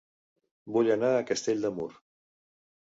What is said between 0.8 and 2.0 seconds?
anar a Castell de Mur